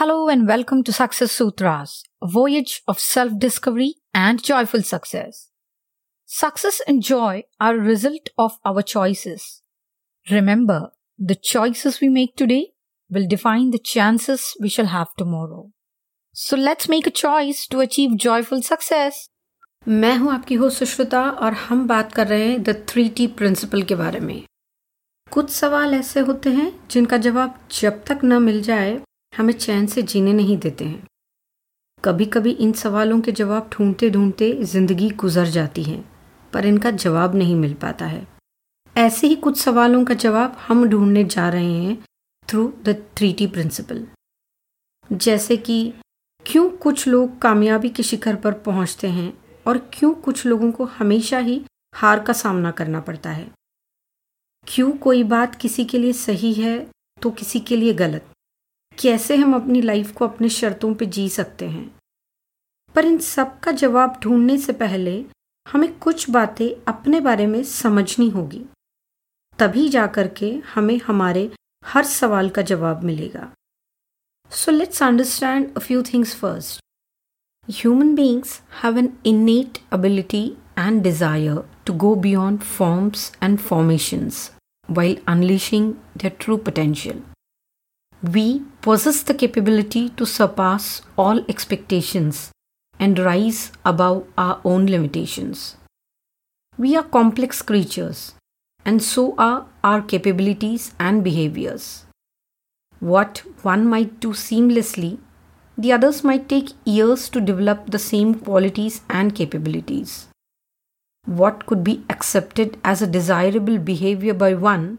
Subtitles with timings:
[0.00, 5.48] Hello and welcome to Success Sutras, a voyage of self discovery and joyful success.
[6.24, 9.60] Success and joy are a result of our choices.
[10.30, 12.68] Remember, the choices we make today
[13.10, 15.70] will define the chances we shall have tomorrow.
[16.32, 19.28] So let's make a choice to achieve joyful success.
[19.88, 23.82] मैं हूँ आपकी हो सुष्मिता और हम बात कर रहे हैं द थ्री टी प्रिंसिपल
[23.82, 24.42] के बारे में
[25.32, 29.00] कुछ सवाल ऐसे होते हैं जिनका जवाब जब तक न मिल जाए
[29.32, 31.06] हमें चैन से जीने नहीं देते हैं।
[32.04, 36.04] कभी कभी इन सवालों के जवाब ढूंढते ढूंढते ज़िंदगी गुजर जाती है,
[36.52, 38.26] पर इनका जवाब नहीं मिल पाता है।
[38.96, 41.96] ऐसे ही कुछ सवालों का जवाब हम ढूँढने जा रहे हैं
[42.48, 44.06] through the three T principle
[45.10, 45.92] जैसे कि,
[46.46, 49.32] क्यों कुछ लोग कामयाबी के शिखर पर पहुँचते हैं
[49.66, 51.60] और क्यों कुछ लोगों को हमेशा ही
[51.94, 53.50] हार का सामना करना पड़ता है?
[54.66, 56.78] क्यों कोई बात किसी के लिए सही है
[57.22, 58.26] तो किसी के लिए गलत?
[59.00, 61.94] कैसे हम अपनी लाइफ को अपने शर्तों पे जी सकते हैं?
[62.94, 65.24] पर इन सब का जवाब ढूँढने से पहले
[65.72, 68.64] हमें कुछ बातें अपने बारे में समझनी होगी।
[69.58, 71.52] तभी जाकर के हमें हमारे
[71.86, 73.52] हर सवाल का जवाब मिलेगा।
[74.50, 76.80] So let's understand a few things first
[77.70, 80.44] Human beings have an innate ability
[80.78, 84.38] and desire to go beyond forms and formations
[84.88, 87.29] while unleashing their true potential.
[88.22, 92.52] We possess the capability to surpass all expectations
[92.98, 95.78] and rise above our own limitations.
[96.76, 98.34] We are complex creatures,
[98.84, 102.04] and so are our capabilities and behaviors.
[102.98, 105.18] What one might do seamlessly,
[105.78, 110.28] the others might take years to develop the same qualities and capabilities.
[111.24, 114.98] What could be accepted as a desirable behavior by one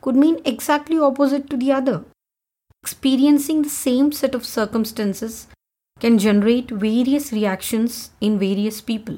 [0.00, 2.04] could mean exactly opposite to the other.
[2.84, 5.46] Experiencing the same set of circumstances
[6.00, 9.16] can generate various reactions in various people.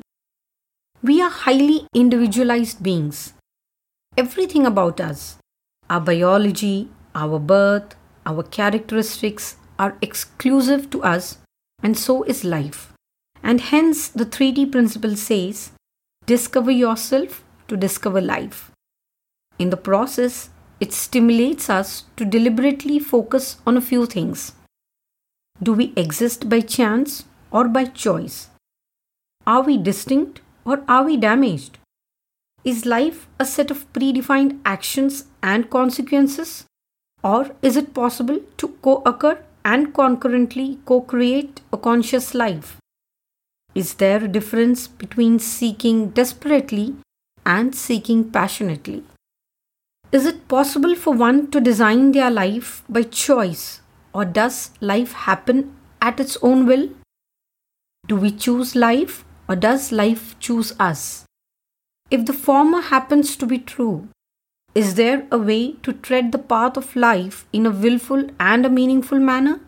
[1.03, 3.33] We are highly individualized beings.
[4.17, 5.39] Everything about us,
[5.91, 11.39] our biology, our birth, our characteristics are exclusive to us,
[11.83, 12.93] and so is life.
[13.43, 15.73] And hence, the 3T principle says
[16.25, 18.71] discover yourself to discover life.
[19.59, 20.51] In the process,
[20.81, 24.53] it stimulates us to deliberately focus on a few things.
[25.63, 28.51] Do we exist by chance or by choice?
[29.47, 31.79] Are we distinct or are we damaged?
[32.65, 36.65] Is life a set of predefined actions and consequences?
[37.23, 42.77] Or is it possible to co occur and concurrently co create a conscious life?
[43.75, 46.97] Is there a difference between seeking desperately
[47.45, 49.05] and seeking passionately?
[50.13, 53.81] Is it possible for one to design their life by choice,
[54.13, 56.91] or does life happen at its own will?
[58.07, 61.25] Do we choose life, or does life choose us?
[62.09, 64.09] If the former happens to be true,
[64.75, 68.71] is there a way to tread the path of life in a willful and a
[68.71, 69.61] meaningful manner?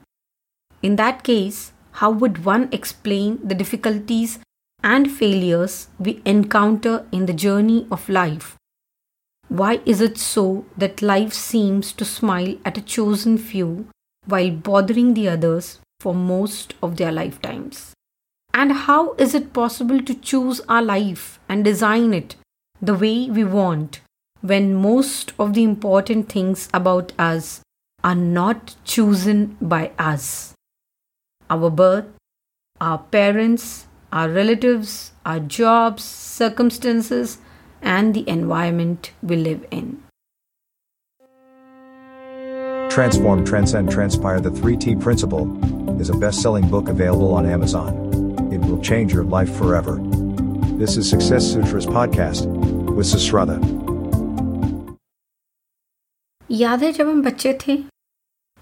[0.82, 4.38] In that case, how would one explain the difficulties
[4.84, 8.57] and failures we encounter in the journey of life?
[9.48, 13.88] Why is it so that life seems to smile at a chosen few
[14.26, 17.94] while bothering the others for most of their lifetimes?
[18.52, 22.36] And how is it possible to choose our life and design it
[22.82, 24.00] the way we want
[24.42, 27.62] when most of the important things about us
[28.04, 30.52] are not chosen by us?
[31.48, 32.06] Our birth,
[32.80, 37.38] our parents, our relatives, our jobs, circumstances,
[37.82, 40.02] and the environment we live in.
[42.90, 47.94] Transform, Transcend, Transpire The 3T Principle is a best selling book available on Amazon.
[48.52, 50.00] It will change your life forever.
[50.78, 52.46] This is Success Sutras Podcast
[52.94, 53.58] with Sushruta.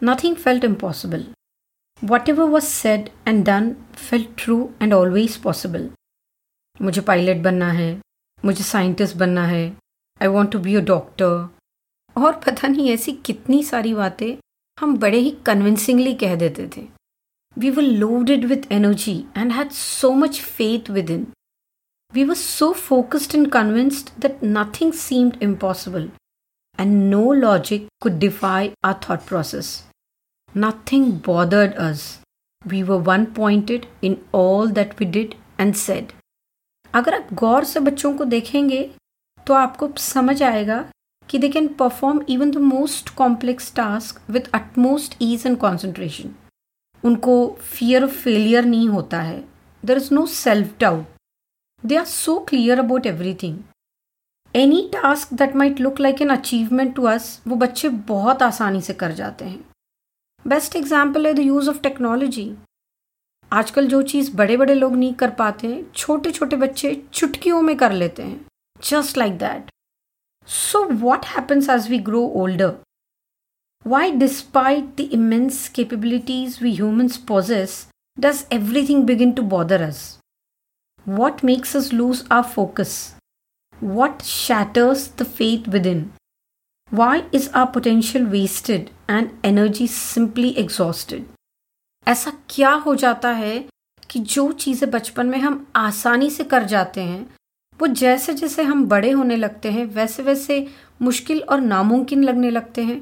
[0.00, 1.26] Nothing felt impossible.
[2.00, 5.88] Whatever was said and done felt true and always possible.
[6.82, 7.88] मुझे pilot बनना है
[8.44, 9.64] मुझे scientist बनना है
[10.22, 11.48] I want to be a doctor
[12.16, 14.36] और पता नहीं ऐसी कितनी सारी बातें
[14.78, 16.86] हम बड़े ही कन्विंसिंगली कह देते थे
[17.56, 21.26] we were loaded with energy and had so much faith within
[22.12, 26.10] we were so focused and convinced that nothing seemed impossible
[26.78, 29.68] and no logic could defy our thought process
[30.56, 32.02] nothing bothered us.
[32.62, 36.12] We were one pointed in all that we did and said.
[36.96, 38.82] अगर आप गौर से बच्चों को देखेंगे
[39.46, 40.84] तो आपको समझ आएगा
[41.28, 46.34] कि they can perform even the most complex task with utmost ease and concentration
[47.04, 49.38] उनको फियर ऑफ़ फेलियर नहीं होता है।
[49.82, 51.06] There is no self doubt
[51.84, 53.58] they are so clear about everything
[54.54, 58.92] any task that might look like an achievement to us वो बच्चे बहुत आसानी से
[58.94, 59.64] कर जाते हैं।
[60.44, 62.50] बेस्ट एग्ज़ाम्पल है द यूज़ ऑफ़ टेक्नोलॉजी
[63.52, 67.92] आजकल जो चीज़ बड़े बड़े लोग नहीं कर पाते छोटे छोटे बच्चे चुटकियों में कर
[67.92, 68.44] लेते हैं।
[68.80, 69.70] Just like that
[70.48, 72.74] so what happens as we grow older
[73.84, 77.86] why despite the immense capabilities we humans possess
[78.18, 80.02] does everything begin to bother us
[81.06, 82.96] what makes us lose our focus
[83.74, 86.10] what shatters the faith within
[86.92, 91.35] why is our potential wasted and energy simply exhausted
[92.06, 93.58] ऐसा क्या हो जाता है
[94.10, 97.22] कि जो चीज़ें बचपन में हम आसानी से कर जाते हैं,
[97.80, 100.66] वो जैसे जैसे हम बड़े होने लगते हैं, वैसे वैसे
[101.02, 103.00] मुश्किल और नामुमकिन लगने लगते हैं।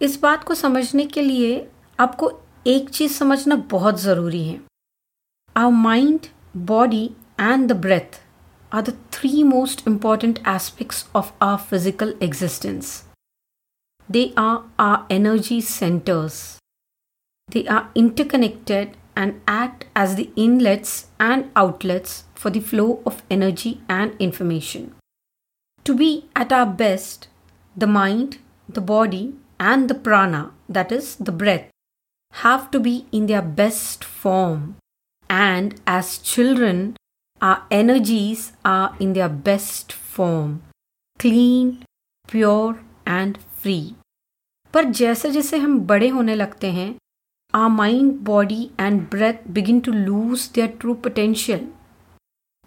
[0.00, 1.66] इस बात को समझने के लिए
[1.98, 2.30] आपको
[2.66, 4.60] एक चीज़ समझना बहुत ज़रूरी है।
[5.56, 6.26] Our mind
[6.66, 7.04] body
[7.40, 8.20] and the breath
[8.72, 13.02] are the three most important aspects of our physical existence
[14.08, 16.42] they are our energy centres
[17.51, 22.11] they are interconnected and act as the inlets and outlets
[22.41, 24.85] for the flow of energy and information.
[25.85, 27.27] To be at our best,
[27.75, 28.37] the mind,
[28.77, 29.33] the body,
[29.71, 31.67] and the prana, that is the breath,
[32.45, 34.63] have to be in their best form.
[35.29, 36.95] And as children,
[37.41, 40.61] our energies are in their best form
[41.19, 41.83] clean,
[42.27, 43.93] pure, and free.
[44.73, 46.95] पर जैसे जैसे हम बड़े होने लगते हैं
[47.53, 51.67] our mind, body, and breath begin to lose their true potential.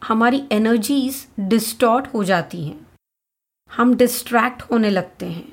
[0.05, 2.87] हमारी energies distort हो जाती हैं
[3.76, 5.50] हम डिस्ट्रैक्ट होने लगते हैं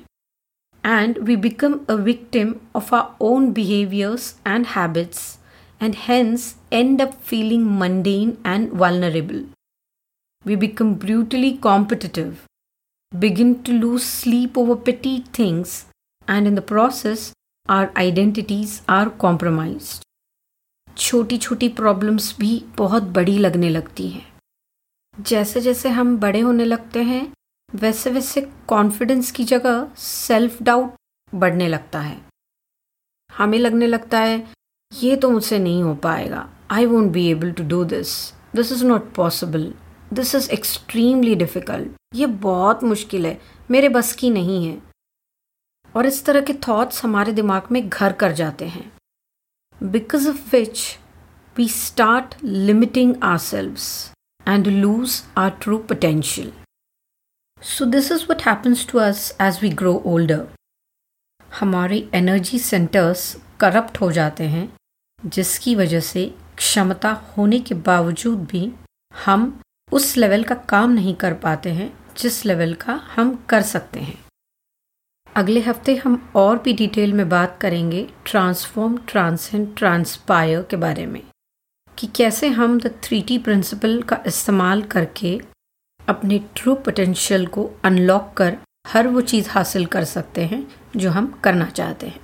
[0.84, 5.38] and we become a victim of our own behaviors and habits
[5.80, 9.42] and hence end up feeling mundane and vulnerable.
[10.44, 12.46] We become brutally competitive,
[13.18, 15.86] begin to lose sleep over petty things,
[16.26, 17.32] and in the process,
[17.69, 20.01] our identities are compromised.
[20.97, 24.25] छोटी छोटी problems भी बहुत बड़ी लगने लगती हैं।
[25.21, 27.33] जैसे जैसे हम बड़े होने लगते हैं
[27.75, 30.93] वैसे वैसे कॉन्फिडेंस की जगह सेल्फ डाउट
[31.35, 32.17] बढ़ने लगता है।
[33.37, 34.47] हमें लगने लगता है,
[34.91, 38.85] ये तो मुझसे नहीं हो पाएगा। I won't be able to do this this is
[38.85, 39.73] not possible
[40.13, 43.39] this is extremely difficult ये बहुत मुश्किल है।
[43.71, 44.81] मेरे बस की नहीं है।
[45.95, 48.91] और इस तरह के थॉट्स हमारे दिमाग में घर कर जाते हैं।
[49.81, 50.97] Because of which
[51.55, 53.87] we start limiting our selves
[54.47, 56.51] and lose our true potential
[57.61, 60.47] so this is what happens to us as we grow older
[61.59, 64.73] हमारे एनर्जी सेंटर्स करप्ट हो जाते हैं,
[65.19, 66.25] जिसकी वजह से
[66.57, 68.71] क्षमता होने के बावजूद भी
[69.25, 69.61] हम
[69.91, 74.24] उस लेवल का काम नहीं कर पाते हैं जिस लेवल का हम कर सकते हैं।
[75.35, 81.21] अगले हफ़्ते हम और भी डिटेल में बात करेंगे ट्रांसफॉर्म ट्रांसेंड ट्रांसपायर के बारे में।
[81.97, 85.39] कि कैसे हम द थ्री टी प्रिंसिपल का इस्तेमाल करके
[86.07, 91.41] अपने ट्रू पोटेंशियल को अनलॉक कर हर वो चीज़ हासिल कर सकते हैं जो हम
[91.43, 92.19] करना चाहते हैं।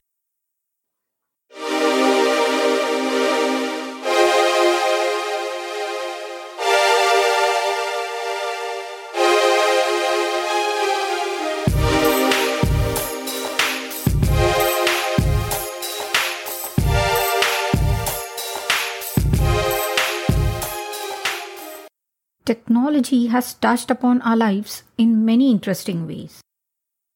[22.51, 26.41] Technology has touched upon our lives in many interesting ways.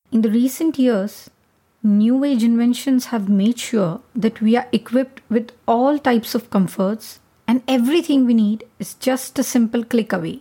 [0.10, 1.30] In the recent years,
[1.84, 7.20] new age inventions have made sure that we are equipped with all types of comforts
[7.50, 10.40] and everything we need is just a simple click away.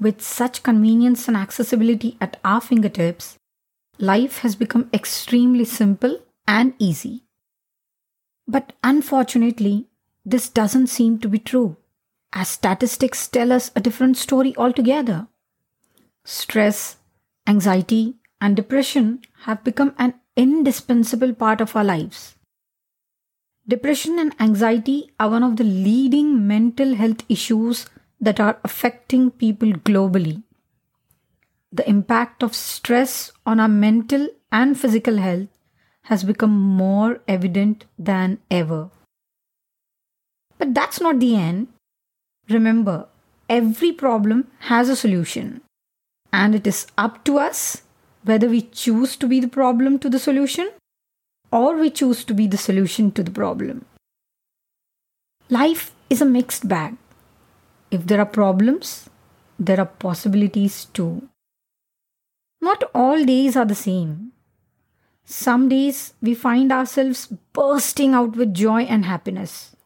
[0.00, 3.36] With such convenience and accessibility at our fingertips,
[3.98, 7.24] life has become extremely simple and easy.
[8.48, 9.88] But unfortunately,
[10.24, 11.76] this doesn't seem to be true
[12.36, 15.26] as statistics tell us a different story altogether.
[16.22, 16.96] Stress,
[17.46, 22.34] anxiety, and depression have become an indispensable part of our lives.
[23.66, 27.86] Depression and anxiety are one of the leading mental health issues
[28.20, 30.42] that are affecting people globally.
[31.72, 35.48] The impact of stress on our mental and physical health
[36.02, 38.90] has become more evident than ever.
[40.58, 41.68] But that's not the end.
[42.48, 43.08] Remember,
[43.48, 45.62] every problem has a solution,
[46.32, 47.82] and it is up to us
[48.22, 50.70] whether we choose to be the problem to the solution
[51.52, 53.84] or we choose to be the solution to the problem.
[55.48, 56.96] Life is a mixed bag.
[57.90, 59.08] If there are problems,
[59.58, 61.28] there are possibilities too.
[62.60, 64.32] Not all days are the same.
[65.24, 69.76] Some days we find ourselves bursting out with joy and happiness,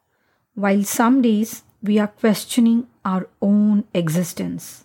[0.55, 4.85] while some days we are questioning our own existence.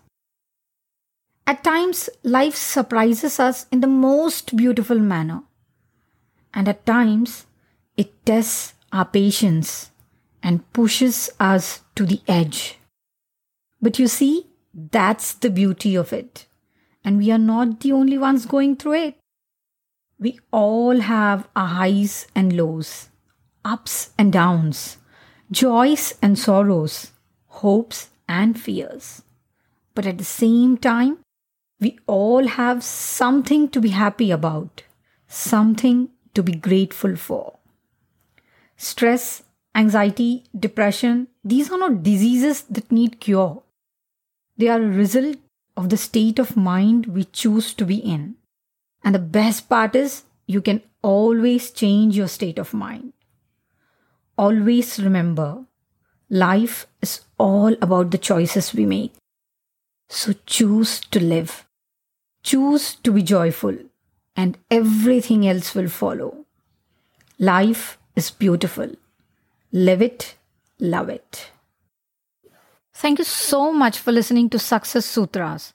[1.47, 5.43] At times, life surprises us in the most beautiful manner,
[6.53, 7.45] and at times,
[7.97, 9.91] it tests our patience
[10.41, 12.79] and pushes us to the edge.
[13.81, 16.45] But you see, that's the beauty of it.
[17.03, 19.17] And we are not the only ones going through it.
[20.17, 23.09] We all have our highs and lows,
[23.63, 24.97] ups and downs,
[25.51, 27.11] joys and sorrows,
[27.47, 29.21] hopes and fears.
[29.93, 31.19] But at the same time,
[31.79, 34.83] we all have something to be happy about,
[35.27, 37.59] something to be grateful for.
[38.77, 43.63] Stress, anxiety, depression, these are not diseases that need cure.
[44.57, 45.37] They are a result
[45.77, 48.35] of the state of mind we choose to be in.
[49.03, 53.13] And the best part is, you can always change your state of mind.
[54.37, 55.65] Always remember,
[56.29, 59.13] life is all about the choices we make.
[60.09, 61.65] So choose to live.
[62.45, 63.77] Choose to be joyful,
[64.37, 66.45] and everything else will follow.
[67.39, 68.89] Life is beautiful.
[69.73, 70.35] Live it,
[70.79, 71.51] love it.
[72.95, 75.73] Thank you so much for listening to Success Sutras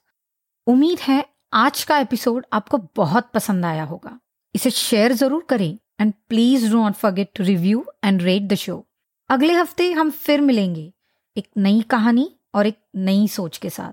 [0.67, 4.19] उम्मीद है आज का episode आपको बहुत पसंद आया होगा
[4.55, 8.87] इसे शेयर ज़रूर करें and please do not forget to review and rate the show
[9.29, 10.93] अगले हफ़्ते हम फिर मिलेंगे
[11.37, 13.93] एक नई कहानी और एक नई सोच के साथ।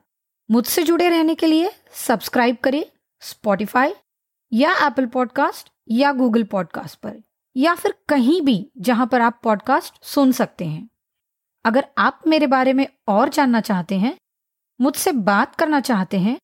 [0.52, 2.86] मुझसे जुड़े रहने के लिए सब्सक्राइब करें
[3.22, 3.94] स्पॉटिफाई
[4.54, 7.24] या एप्पल पॉडकास्ट या गूगल पॉडकास्ट पर,
[7.56, 10.90] या फिर कहीं भी जहाँ पर आप पॉडकास्ट सुन सकते हैं।
[11.66, 14.18] अगर आप मेरे बारे में और जानना चाहते हैं,
[14.82, 16.38] मुझसे बात करना चाहते हैं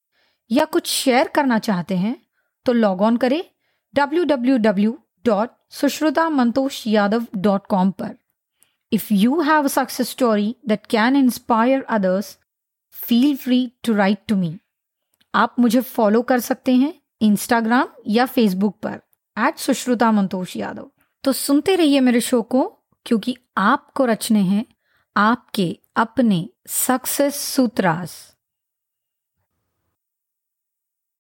[0.51, 2.15] या कुछ शेयर करना चाहते हैं
[2.65, 3.43] तो लॉग ऑन करें
[5.27, 8.17] www.sushrutamantoshyadav.com पर
[8.91, 12.37] if you have a success story that can inspire others
[12.91, 14.59] feel free to write to me
[15.35, 19.01] आप मुझे फॉलो कर सकते हैं इंस्टाग्राम या फेसबुक पर
[19.39, 20.91] एट सुश्रुता मंतोष यादव
[21.23, 24.65] तो सुनते रहिए मेरे शो को, क्योंकि आपको रचने हैं
[25.17, 28.32] आपके अपने सक्सेस सूत्रास